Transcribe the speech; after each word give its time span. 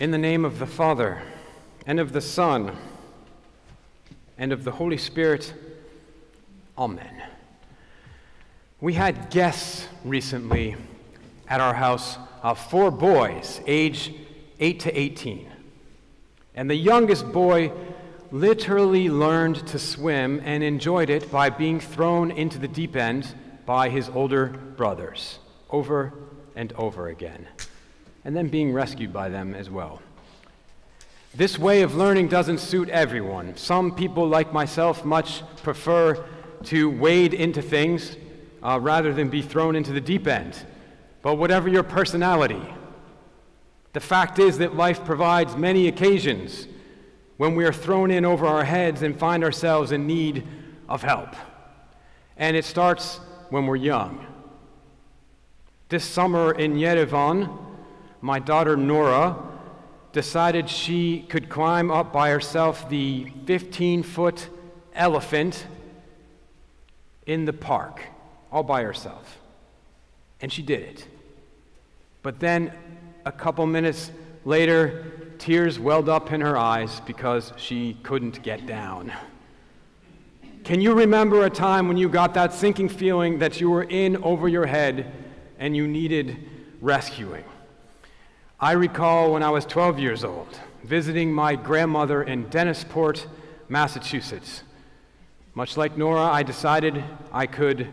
In 0.00 0.12
the 0.12 0.18
name 0.18 0.44
of 0.44 0.60
the 0.60 0.66
Father, 0.66 1.20
and 1.84 1.98
of 1.98 2.12
the 2.12 2.20
Son, 2.20 2.76
and 4.38 4.52
of 4.52 4.62
the 4.62 4.70
Holy 4.70 4.96
Spirit, 4.96 5.52
Amen. 6.78 7.20
We 8.80 8.94
had 8.94 9.28
guests 9.28 9.88
recently 10.04 10.76
at 11.48 11.60
our 11.60 11.74
house, 11.74 12.16
uh, 12.44 12.54
four 12.54 12.92
boys, 12.92 13.60
age 13.66 14.14
8 14.60 14.78
to 14.78 14.96
18. 14.96 15.50
And 16.54 16.70
the 16.70 16.76
youngest 16.76 17.32
boy 17.32 17.72
literally 18.30 19.08
learned 19.08 19.66
to 19.66 19.80
swim 19.80 20.40
and 20.44 20.62
enjoyed 20.62 21.10
it 21.10 21.28
by 21.32 21.50
being 21.50 21.80
thrown 21.80 22.30
into 22.30 22.60
the 22.60 22.68
deep 22.68 22.94
end 22.94 23.34
by 23.66 23.88
his 23.88 24.08
older 24.10 24.46
brothers 24.46 25.40
over 25.70 26.12
and 26.54 26.72
over 26.74 27.08
again, 27.08 27.48
and 28.28 28.36
then 28.36 28.48
being 28.48 28.74
rescued 28.74 29.10
by 29.10 29.30
them 29.30 29.54
as 29.54 29.70
well. 29.70 30.02
This 31.34 31.58
way 31.58 31.80
of 31.80 31.94
learning 31.94 32.28
doesn't 32.28 32.58
suit 32.58 32.90
everyone. 32.90 33.56
Some 33.56 33.94
people, 33.94 34.28
like 34.28 34.52
myself, 34.52 35.02
much 35.02 35.42
prefer 35.62 36.26
to 36.64 36.90
wade 36.90 37.32
into 37.32 37.62
things 37.62 38.18
uh, 38.62 38.78
rather 38.82 39.14
than 39.14 39.30
be 39.30 39.40
thrown 39.40 39.74
into 39.74 39.92
the 39.92 40.00
deep 40.02 40.26
end. 40.26 40.62
But 41.22 41.36
whatever 41.36 41.70
your 41.70 41.82
personality, 41.82 42.60
the 43.94 44.00
fact 44.00 44.38
is 44.38 44.58
that 44.58 44.76
life 44.76 45.06
provides 45.06 45.56
many 45.56 45.88
occasions 45.88 46.68
when 47.38 47.54
we 47.54 47.64
are 47.64 47.72
thrown 47.72 48.10
in 48.10 48.26
over 48.26 48.44
our 48.44 48.64
heads 48.64 49.00
and 49.00 49.18
find 49.18 49.42
ourselves 49.42 49.90
in 49.90 50.06
need 50.06 50.46
of 50.86 51.02
help. 51.02 51.34
And 52.36 52.58
it 52.58 52.66
starts 52.66 53.20
when 53.48 53.64
we're 53.64 53.76
young. 53.76 54.26
This 55.88 56.04
summer 56.04 56.52
in 56.52 56.74
Yerevan, 56.74 57.67
my 58.20 58.38
daughter 58.38 58.76
Nora 58.76 59.36
decided 60.12 60.68
she 60.68 61.22
could 61.28 61.48
climb 61.48 61.90
up 61.90 62.12
by 62.12 62.30
herself 62.30 62.88
the 62.88 63.30
15 63.46 64.02
foot 64.02 64.48
elephant 64.94 65.66
in 67.26 67.44
the 67.44 67.52
park, 67.52 68.02
all 68.50 68.62
by 68.62 68.82
herself. 68.82 69.38
And 70.40 70.52
she 70.52 70.62
did 70.62 70.80
it. 70.80 71.06
But 72.22 72.40
then, 72.40 72.72
a 73.24 73.32
couple 73.32 73.66
minutes 73.66 74.10
later, 74.44 75.04
tears 75.38 75.78
welled 75.78 76.08
up 76.08 76.32
in 76.32 76.40
her 76.40 76.56
eyes 76.56 77.00
because 77.00 77.52
she 77.56 77.96
couldn't 78.02 78.42
get 78.42 78.66
down. 78.66 79.12
Can 80.64 80.80
you 80.80 80.94
remember 80.94 81.44
a 81.44 81.50
time 81.50 81.88
when 81.88 81.96
you 81.96 82.08
got 82.08 82.34
that 82.34 82.52
sinking 82.52 82.88
feeling 82.88 83.38
that 83.38 83.60
you 83.60 83.70
were 83.70 83.84
in 83.84 84.16
over 84.22 84.48
your 84.48 84.66
head 84.66 85.12
and 85.58 85.76
you 85.76 85.86
needed 85.86 86.48
rescuing? 86.80 87.44
I 88.60 88.72
recall 88.72 89.34
when 89.34 89.44
I 89.44 89.50
was 89.50 89.64
12 89.64 90.00
years 90.00 90.24
old, 90.24 90.58
visiting 90.82 91.32
my 91.32 91.54
grandmother 91.54 92.24
in 92.24 92.46
Dennisport, 92.46 93.24
Massachusetts. 93.68 94.64
Much 95.54 95.76
like 95.76 95.96
Nora, 95.96 96.22
I 96.22 96.42
decided 96.42 97.04
I 97.30 97.46
could 97.46 97.92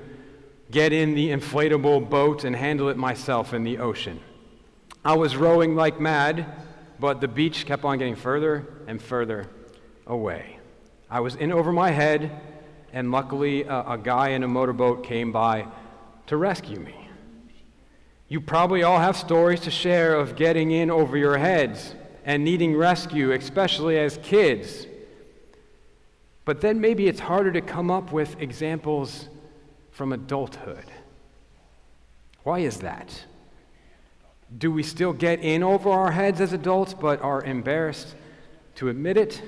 get 0.72 0.92
in 0.92 1.14
the 1.14 1.30
inflatable 1.30 2.10
boat 2.10 2.44
and 2.44 2.56
handle 2.56 2.90
it 2.90 2.98
myself 2.98 3.54
in 3.54 3.64
the 3.64 3.78
ocean. 3.78 4.20
I 5.04 5.16
was 5.16 5.38
rowing 5.38 5.76
like 5.76 6.00
mad, 6.00 6.48
but 7.00 7.22
the 7.22 7.28
beach 7.28 7.68
kept 7.68 7.84
on 7.84 8.00
getting 8.00 8.16
further 8.16 8.66
and 8.88 9.00
further 9.00 9.46
away. 10.08 10.58
I 11.12 11.20
was 11.20 11.36
in 11.36 11.52
over 11.52 11.72
my 11.72 11.92
head, 11.92 12.32
and 12.92 13.12
luckily, 13.12 13.66
a, 13.66 13.92
a 13.92 13.98
guy 14.00 14.30
in 14.30 14.42
a 14.42 14.48
motorboat 14.48 15.04
came 15.04 15.32
by 15.32 15.68
to 16.26 16.38
rescue 16.38 16.80
me. 16.80 17.05
You 18.28 18.42
probably 18.42 18.82
all 18.84 19.00
have 19.00 19.16
stories 19.16 19.62
to 19.62 19.72
share 19.72 20.16
of 20.16 20.36
getting 20.36 20.72
in 20.72 20.90
over 20.90 21.16
your 21.16 21.38
heads 21.38 21.94
and 22.24 22.44
needing 22.44 22.76
rescue, 22.76 23.32
especially 23.32 24.00
as 24.00 24.18
kids. 24.24 24.88
But 26.44 26.62
then 26.62 26.82
maybe 26.82 27.08
it's 27.08 27.20
harder 27.20 27.52
to 27.52 27.62
come 27.62 27.92
up 27.92 28.12
with 28.12 28.42
examples 28.42 29.30
from 29.92 30.12
adulthood. 30.12 30.86
Why 32.44 32.60
is 32.60 32.80
that? 32.80 33.26
Do 34.56 34.72
we 34.72 34.84
still 34.84 35.14
get 35.14 35.40
in 35.40 35.64
over 35.64 35.90
our 35.90 36.12
heads 36.12 36.42
as 36.42 36.54
adults 36.54 36.94
but 36.94 37.22
are 37.22 37.44
embarrassed 37.44 38.16
to 38.76 38.90
admit 38.90 39.18
it? 39.18 39.42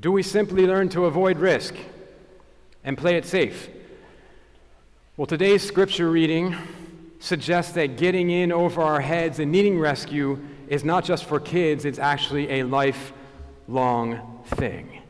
Do 0.00 0.10
we 0.10 0.22
simply 0.22 0.66
learn 0.66 0.88
to 0.90 1.04
avoid 1.06 1.38
risk 1.38 1.74
and 2.82 2.96
play 2.96 3.16
it 3.16 3.24
safe? 3.24 3.68
Well, 5.16 5.26
today's 5.26 5.62
scripture 5.62 6.10
reading 6.10 6.56
suggests 7.18 7.72
that 7.72 7.96
getting 7.96 8.30
in 8.30 8.52
over 8.52 8.82
our 8.82 9.00
heads 9.00 9.38
and 9.38 9.50
needing 9.50 9.78
rescue 9.78 10.38
is 10.68 10.84
not 10.84 11.04
just 11.04 11.24
for 11.24 11.40
kids, 11.40 11.84
it's 11.84 11.98
actually 11.98 12.60
a 12.60 12.62
lifelong 12.64 14.42
thing. 14.46 15.02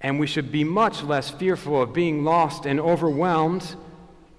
And 0.00 0.18
we 0.18 0.26
should 0.26 0.50
be 0.50 0.64
much 0.64 1.02
less 1.02 1.30
fearful 1.30 1.80
of 1.80 1.92
being 1.92 2.24
lost 2.24 2.66
and 2.66 2.80
overwhelmed 2.80 3.76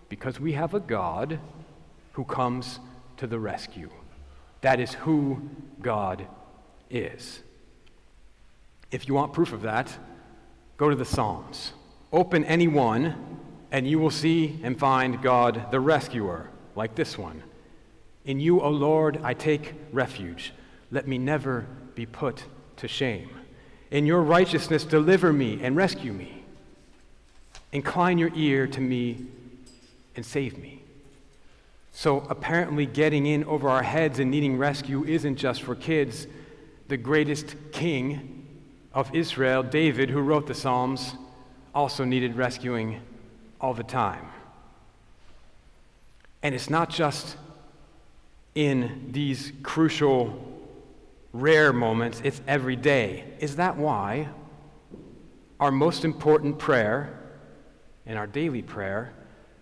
because 0.09 0.40
we 0.40 0.53
have 0.53 0.73
a 0.73 0.79
God 0.79 1.40
who 2.13 2.25
comes 2.25 2.79
to 3.18 3.28
the 3.28 3.40
rescue. 3.40 3.90
That 4.62 4.79
is 4.79 4.94
who 4.94 5.50
God 5.81 6.28
is. 6.90 7.41
If 8.91 9.07
you 9.07 9.13
want 9.13 9.34
proof 9.34 9.53
of 9.53 9.63
that, 9.63 9.97
go 10.78 10.90
to 10.90 10.96
the 10.96 11.06
Psalms. 11.06 11.73
Open 12.12 12.46
any 12.46 12.68
one, 12.68 13.40
and 13.72 13.88
you 13.88 13.97
will 13.97 14.12
see 14.12 14.59
and 14.63 14.78
find 14.78 15.22
God 15.22 15.72
the 15.72 15.79
rescuer, 15.79 16.50
like 16.75 16.95
this 16.95 17.17
one. 17.17 17.44
In 18.25 18.39
you, 18.39 18.61
O 18.61 18.69
Lord, 18.69 19.19
I 19.23 19.34
take 19.34 19.73
refuge. 19.91 20.53
Let 20.91 21.07
me 21.07 21.17
never 21.17 21.66
be 21.95 22.06
put 22.06 22.45
to 22.78 22.88
shame. 22.88 23.29
In 23.91 24.06
your 24.06 24.22
righteousness, 24.22 24.84
deliver 24.85 25.31
me 25.31 25.59
and 25.61 25.75
rescue 25.75 26.13
me. 26.13 26.44
Incline 27.72 28.17
your 28.17 28.31
ear 28.35 28.67
to 28.67 28.81
me 28.81 29.25
and 30.16 30.25
save 30.25 30.57
me. 30.57 30.81
So 31.91 32.25
apparently, 32.29 32.85
getting 32.85 33.25
in 33.25 33.44
over 33.44 33.69
our 33.69 33.84
heads 33.84 34.19
and 34.19 34.31
needing 34.31 34.57
rescue 34.57 35.03
isn't 35.05 35.35
just 35.35 35.61
for 35.61 35.75
kids. 35.75 36.28
The 36.88 36.97
greatest 36.97 37.55
king 37.72 38.47
of 38.94 39.13
Israel, 39.13 39.61
David, 39.63 40.09
who 40.09 40.22
wrote 40.22 40.47
the 40.47 40.53
Psalms, 40.55 41.13
also 41.73 42.03
needed 42.03 42.35
rescuing 42.35 43.00
all 43.61 43.73
the 43.73 43.84
time. 43.84 44.28
And 46.43 46.53
it's 46.53 46.69
not 46.69 46.89
just 46.89 47.37
in 48.53 49.09
these 49.11 49.51
crucial, 49.63 50.37
rare 51.31 51.73
moments, 51.73 52.21
it's 52.23 52.41
every 52.47 52.75
day. 52.75 53.23
Is 53.39 53.55
that 53.55 53.77
why 53.77 54.27
our 55.59 55.71
most 55.71 56.03
important 56.03 56.59
prayer 56.59 57.17
and 58.05 58.17
our 58.19 58.27
daily 58.27 58.61
prayer, 58.61 59.13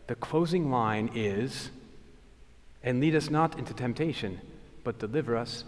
the 0.07 0.15
closing 0.15 0.71
line 0.71 1.11
is, 1.13 1.69
and 2.83 2.99
lead 2.99 3.15
us 3.15 3.29
not 3.29 3.59
into 3.59 3.73
temptation, 3.73 4.41
but 4.83 4.97
deliver 4.97 5.37
us, 5.37 5.63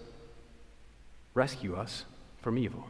rescue 1.35 1.75
us 1.75 2.06
from 2.41 2.57
evil. 2.57 2.88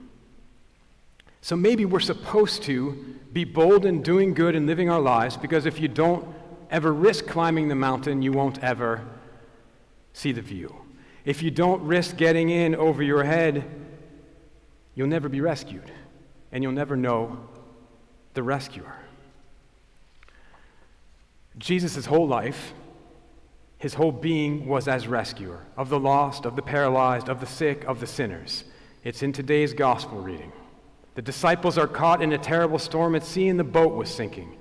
So 1.41 1.57
maybe 1.57 1.83
we're 1.83 1.99
supposed 1.99 2.63
to 2.63 3.17
be 3.33 3.43
bold 3.43 3.85
in 3.85 4.01
doing 4.01 4.33
good 4.33 4.55
and 4.55 4.65
living 4.65 4.89
our 4.89 5.01
lives 5.01 5.35
because 5.35 5.65
if 5.65 5.81
you 5.81 5.89
don't 5.89 6.25
ever 6.73 6.91
risk 6.91 7.27
climbing 7.27 7.69
the 7.69 7.75
mountain, 7.75 8.21
you 8.21 8.33
won't 8.33 8.61
ever 8.61 9.05
see 10.11 10.33
the 10.33 10.41
view. 10.41 10.75
If 11.23 11.41
you 11.41 11.51
don't 11.51 11.81
risk 11.83 12.17
getting 12.17 12.49
in 12.49 12.75
over 12.75 13.01
your 13.01 13.23
head, 13.23 13.63
you'll 14.95 15.07
never 15.07 15.29
be 15.29 15.39
rescued 15.39 15.89
and 16.51 16.61
you'll 16.61 16.73
never 16.73 16.97
know 16.97 17.39
the 18.33 18.43
rescuer. 18.43 18.95
Jesus' 21.57 22.05
whole 22.05 22.27
life 22.27 22.73
his 23.83 23.95
whole 23.95 24.13
being 24.13 24.65
was 24.65 24.87
as 24.87 25.09
rescuer 25.09 25.65
of 25.75 25.89
the 25.89 25.99
lost, 25.99 26.45
of 26.45 26.55
the 26.55 26.61
paralyzed, 26.61 27.27
of 27.27 27.41
the 27.41 27.45
sick, 27.45 27.83
of 27.83 27.99
the 27.99 28.07
sinners. 28.07 28.63
It's 29.03 29.21
in 29.21 29.33
today's 29.33 29.73
gospel 29.73 30.21
reading. 30.21 30.53
The 31.15 31.21
disciples 31.21 31.77
are 31.77 31.85
caught 31.85 32.23
in 32.23 32.31
a 32.31 32.37
terrible 32.37 32.79
storm 32.79 33.13
at 33.13 33.25
sea, 33.25 33.49
and 33.49 33.59
the 33.59 33.65
boat 33.65 33.93
was 33.93 34.09
sinking. 34.09 34.57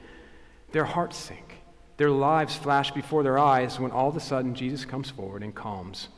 Their 0.72 0.84
hearts 0.84 1.16
sink. 1.16 1.51
Their 1.96 2.10
lives 2.10 2.56
flash 2.56 2.90
before 2.90 3.22
their 3.22 3.38
eyes 3.38 3.78
when 3.78 3.90
all 3.90 4.08
of 4.08 4.16
a 4.16 4.20
sudden 4.20 4.54
Jesus 4.54 4.84
comes 4.84 5.10
forward 5.10 5.42
and 5.42 5.54
calms 5.54 6.08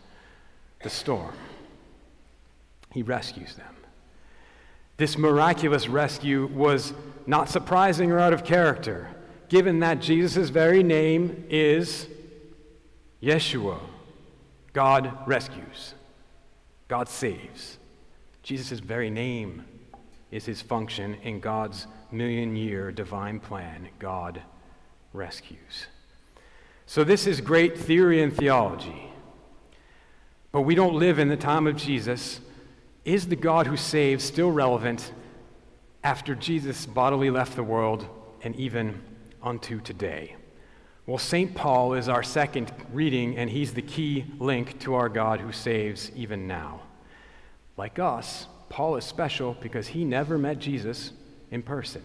the 0.83 0.91
storm. 0.91 1.35
He 2.93 3.03
rescues 3.03 3.55
them. 3.55 3.75
This 4.97 5.19
miraculous 5.19 5.89
rescue 5.89 6.47
was 6.47 6.93
not 7.27 7.49
surprising 7.49 8.13
or 8.13 8.21
out 8.21 8.33
of 8.33 8.45
character, 8.45 9.09
given 9.49 9.81
that 9.81 10.01
Jesus' 10.01 10.51
very 10.51 10.83
name 10.83 11.45
is 11.51 12.07
Yeshua, 13.21 13.81
God 14.73 15.13
rescues, 15.27 15.95
God 16.87 17.09
saves. 17.09 17.79
Jesus' 18.43 18.79
very 18.79 19.11
name 19.11 19.65
is 20.31 20.45
his 20.45 20.61
function 20.61 21.15
in 21.23 21.41
God's 21.41 21.87
million 22.13 22.55
year 22.55 22.93
divine 22.93 23.41
plan. 23.41 23.89
God 23.99 24.43
rescues. 25.15 25.87
So, 26.85 27.03
this 27.03 27.27
is 27.27 27.41
great 27.41 27.79
theory 27.79 28.23
and 28.23 28.37
theology. 28.37 29.11
But 30.53 30.63
we 30.63 30.75
don't 30.75 30.95
live 30.95 31.19
in 31.19 31.29
the 31.29 31.37
time 31.37 31.67
of 31.67 31.77
Jesus, 31.77 32.41
Is 33.05 33.29
the 33.29 33.37
God 33.37 33.67
who 33.67 33.77
saves 33.77 34.25
still 34.25 34.51
relevant 34.51 35.13
after 36.03 36.35
Jesus 36.35 36.87
bodily 36.87 37.31
left 37.31 37.57
the 37.57 37.63
world 37.63 38.07
and 38.43 38.55
even 38.57 39.03
unto 39.43 39.81
today? 39.81 40.37
Well, 41.07 41.19
St. 41.19 41.55
Paul 41.55 41.95
is 41.95 42.09
our 42.09 42.23
second 42.23 42.73
reading, 42.93 43.37
and 43.37 43.51
he's 43.51 43.75
the 43.75 43.83
key 43.83 44.25
link 44.39 44.79
to 44.81 44.95
our 44.95 45.09
God 45.09 45.41
who 45.41 45.53
saves 45.53 46.11
even 46.15 46.47
now. 46.47 46.81
Like 47.77 47.99
us, 47.99 48.47
Paul 48.71 48.97
is 48.97 49.05
special 49.05 49.57
because 49.61 49.89
he 49.89 50.05
never 50.05 50.39
met 50.39 50.59
Jesus 50.59 51.13
in 51.51 51.63
person. 51.63 52.05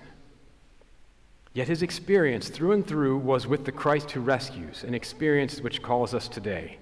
Yet 1.53 1.67
his 1.67 1.81
experience 1.81 2.49
through 2.49 2.73
and 2.73 2.85
through 2.85 3.17
was 3.17 3.47
with 3.47 3.65
the 3.65 3.71
Christ 3.71 4.11
who 4.11 4.21
rescues, 4.21 4.83
an 4.83 4.93
experience 4.93 5.61
which 5.61 5.81
calls 5.81 6.13
us 6.13 6.27
today. 6.27 6.77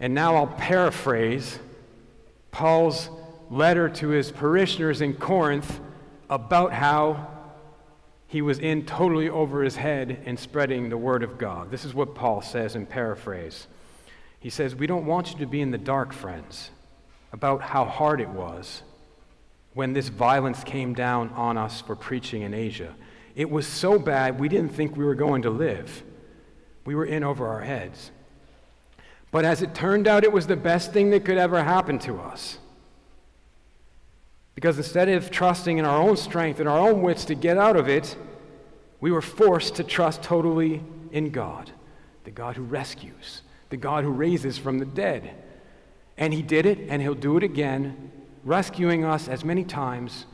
And 0.00 0.14
now 0.14 0.36
I'll 0.36 0.46
paraphrase 0.46 1.58
Paul's 2.50 3.10
letter 3.50 3.88
to 3.88 4.08
his 4.08 4.30
parishioners 4.32 5.00
in 5.00 5.14
Corinth 5.14 5.80
about 6.30 6.72
how 6.72 7.28
he 8.26 8.42
was 8.42 8.58
in 8.58 8.84
totally 8.86 9.28
over 9.28 9.62
his 9.62 9.76
head 9.76 10.22
in 10.24 10.36
spreading 10.36 10.88
the 10.88 10.96
word 10.96 11.22
of 11.22 11.38
God. 11.38 11.70
This 11.70 11.84
is 11.84 11.94
what 11.94 12.14
Paul 12.14 12.42
says 12.42 12.74
in 12.74 12.86
paraphrase. 12.86 13.68
He 14.40 14.50
says, 14.50 14.74
We 14.74 14.86
don't 14.86 15.06
want 15.06 15.32
you 15.32 15.38
to 15.38 15.46
be 15.46 15.60
in 15.60 15.70
the 15.70 15.78
dark, 15.78 16.12
friends, 16.12 16.70
about 17.32 17.62
how 17.62 17.84
hard 17.84 18.20
it 18.20 18.28
was 18.28 18.82
when 19.74 19.92
this 19.92 20.08
violence 20.08 20.64
came 20.64 20.94
down 20.94 21.28
on 21.30 21.56
us 21.56 21.80
for 21.80 21.94
preaching 21.94 22.42
in 22.42 22.54
Asia. 22.54 22.94
It 23.34 23.50
was 23.50 23.66
so 23.66 23.98
bad 23.98 24.38
we 24.38 24.48
didn't 24.48 24.74
think 24.74 24.96
we 24.96 25.04
were 25.04 25.14
going 25.14 25.42
to 25.42 25.50
live. 25.50 26.02
We 26.84 26.94
were 26.94 27.04
in 27.04 27.24
over 27.24 27.48
our 27.48 27.62
heads. 27.62 28.10
But 29.30 29.44
as 29.44 29.62
it 29.62 29.74
turned 29.74 30.06
out, 30.06 30.22
it 30.22 30.32
was 30.32 30.46
the 30.46 30.56
best 30.56 30.92
thing 30.92 31.10
that 31.10 31.24
could 31.24 31.38
ever 31.38 31.62
happen 31.64 31.98
to 32.00 32.20
us. 32.20 32.58
Because 34.54 34.76
instead 34.76 35.08
of 35.08 35.30
trusting 35.30 35.78
in 35.78 35.84
our 35.84 36.00
own 36.00 36.16
strength 36.16 36.60
and 36.60 36.68
our 36.68 36.78
own 36.78 37.02
wits 37.02 37.24
to 37.24 37.34
get 37.34 37.58
out 37.58 37.76
of 37.76 37.88
it, 37.88 38.16
we 39.00 39.10
were 39.10 39.20
forced 39.20 39.74
to 39.76 39.84
trust 39.84 40.22
totally 40.22 40.84
in 41.10 41.30
God, 41.30 41.72
the 42.22 42.30
God 42.30 42.54
who 42.54 42.62
rescues, 42.62 43.42
the 43.70 43.76
God 43.76 44.04
who 44.04 44.10
raises 44.10 44.56
from 44.56 44.78
the 44.78 44.84
dead. 44.84 45.34
And 46.16 46.32
He 46.32 46.42
did 46.42 46.64
it, 46.64 46.78
and 46.88 47.02
He'll 47.02 47.14
do 47.14 47.36
it 47.36 47.42
again, 47.42 48.12
rescuing 48.44 49.04
us 49.04 49.26
as 49.26 49.44
many 49.44 49.64
times 49.64 50.26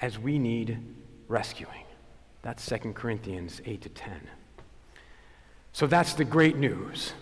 as 0.00 0.18
we 0.18 0.38
need 0.38 0.78
rescuing. 1.28 1.84
That's 2.42 2.66
2 2.66 2.92
Corinthians 2.92 3.60
8 3.64 3.82
to 3.82 3.88
10. 3.88 4.12
So 5.72 5.86
that's 5.86 6.14
the 6.14 6.24
great 6.24 6.56
news 6.56 7.12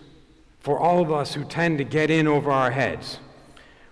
for 0.59 0.79
all 0.79 1.01
of 1.01 1.11
us 1.11 1.33
who 1.33 1.43
tend 1.43 1.77
to 1.79 1.83
get 1.83 2.11
in 2.11 2.27
over 2.27 2.51
our 2.51 2.71
heads. 2.71 3.19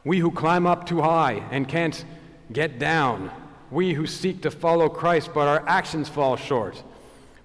We 0.03 0.19
who 0.19 0.31
climb 0.31 0.67
up 0.67 0.85
too 0.85 1.01
high 1.01 1.43
and 1.51 1.67
can't 1.67 2.03
get 2.51 2.79
down. 2.79 3.31
We 3.71 3.93
who 3.93 4.05
seek 4.05 4.41
to 4.43 4.51
follow 4.51 4.89
Christ, 4.89 5.31
but 5.33 5.47
our 5.47 5.67
actions 5.67 6.09
fall 6.09 6.35
short. 6.35 6.83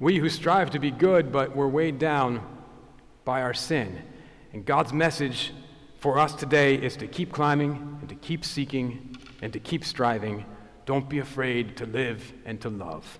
We 0.01 0.19
who 0.19 0.29
strive 0.29 0.71
to 0.71 0.79
be 0.79 0.91
good, 0.91 1.33
but 1.33 1.55
we're 1.55 1.69
weighed 1.69 1.99
down 1.99 2.41
by 3.25 3.43
our 3.43 3.55
sin. 3.55 4.03
And 4.53 4.65
God's 4.65 4.93
message 4.93 5.53
for 5.99 6.19
us 6.19 6.35
today 6.35 6.75
is 6.75 6.97
to 6.97 7.07
keep 7.07 7.33
climbing 7.33 7.99
and 8.01 8.09
to 8.09 8.15
keep 8.15 8.45
seeking 8.45 9.17
and 9.41 9.53
to 9.53 9.59
keep 9.59 9.85
striving. 9.85 10.45
Don't 10.85 11.09
be 11.09 11.19
afraid 11.19 11.77
to 11.79 11.87
live 11.87 12.33
and 12.45 12.61
to 12.61 12.69
love. 12.69 13.19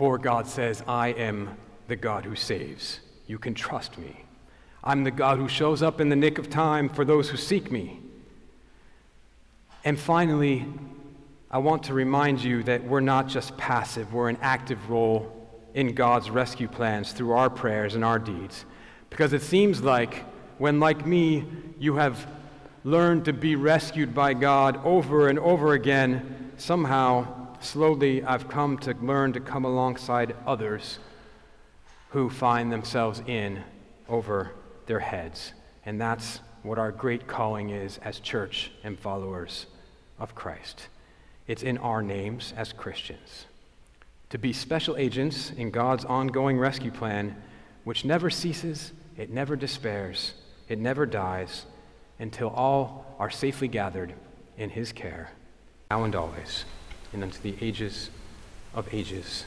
For 0.00 0.16
God 0.16 0.46
says, 0.46 0.82
I 0.88 1.08
am 1.08 1.58
the 1.86 1.94
God 1.94 2.24
who 2.24 2.34
saves. 2.34 3.00
You 3.26 3.38
can 3.38 3.52
trust 3.52 3.98
me. 3.98 4.24
I'm 4.82 5.04
the 5.04 5.10
God 5.10 5.36
who 5.36 5.46
shows 5.46 5.82
up 5.82 6.00
in 6.00 6.08
the 6.08 6.16
nick 6.16 6.38
of 6.38 6.48
time 6.48 6.88
for 6.88 7.04
those 7.04 7.28
who 7.28 7.36
seek 7.36 7.70
me. 7.70 8.00
And 9.84 10.00
finally, 10.00 10.66
I 11.50 11.58
want 11.58 11.82
to 11.82 11.92
remind 11.92 12.42
you 12.42 12.62
that 12.62 12.82
we're 12.82 13.00
not 13.00 13.28
just 13.28 13.54
passive, 13.58 14.14
we're 14.14 14.30
an 14.30 14.38
active 14.40 14.88
role 14.88 15.30
in 15.74 15.94
God's 15.94 16.30
rescue 16.30 16.66
plans 16.66 17.12
through 17.12 17.32
our 17.32 17.50
prayers 17.50 17.94
and 17.94 18.02
our 18.02 18.18
deeds. 18.18 18.64
Because 19.10 19.34
it 19.34 19.42
seems 19.42 19.82
like 19.82 20.24
when, 20.56 20.80
like 20.80 21.04
me, 21.04 21.44
you 21.78 21.96
have 21.96 22.26
learned 22.84 23.26
to 23.26 23.34
be 23.34 23.54
rescued 23.54 24.14
by 24.14 24.32
God 24.32 24.80
over 24.82 25.28
and 25.28 25.38
over 25.38 25.74
again, 25.74 26.52
somehow, 26.56 27.39
slowly, 27.60 28.22
I've 28.24 28.48
come 28.48 28.78
to 28.78 28.94
learn 28.94 29.32
to 29.34 29.40
come 29.40 29.64
alongside 29.64 30.34
others 30.46 30.98
who 32.10 32.28
find 32.28 32.72
themselves 32.72 33.22
in 33.26 33.62
over 34.08 34.52
their 34.86 35.00
heads. 35.00 35.52
And 35.84 36.00
that's 36.00 36.40
what 36.62 36.78
our 36.78 36.92
great 36.92 37.26
calling 37.26 37.70
is 37.70 37.98
as 37.98 38.20
church 38.20 38.72
and 38.82 38.98
followers 38.98 39.66
of 40.18 40.34
Christ. 40.34 40.88
It's 41.46 41.62
in 41.62 41.78
our 41.78 42.02
names 42.02 42.52
as 42.56 42.72
Christians 42.72 43.46
to 44.30 44.38
be 44.38 44.52
special 44.52 44.96
agents 44.96 45.50
in 45.50 45.70
God's 45.70 46.04
ongoing 46.04 46.56
rescue 46.56 46.92
plan, 46.92 47.36
which 47.84 48.04
never 48.04 48.30
ceases, 48.30 48.92
it 49.16 49.30
never 49.30 49.56
despairs, 49.56 50.34
it 50.68 50.78
never 50.78 51.04
dies, 51.04 51.66
until 52.18 52.48
all 52.48 53.16
are 53.18 53.30
safely 53.30 53.68
gathered 53.68 54.14
in 54.56 54.70
His 54.70 54.92
care, 54.92 55.32
now 55.90 56.04
and 56.04 56.14
always, 56.14 56.64
and 57.12 57.22
unto 57.22 57.40
the 57.40 57.56
ages 57.60 58.10
of 58.74 58.92
ages. 58.92 59.44